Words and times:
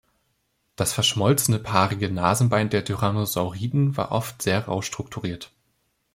Das 0.77 0.93
verschmolzene 0.93 1.59
paarige 1.59 2.09
Nasenbein 2.09 2.71
der 2.71 2.83
Tyrannosauriden 2.83 3.97
war 3.97 4.11
oft 4.11 4.41
sehr 4.41 4.65
rau 4.65 4.81
strukturiert. 4.81 5.51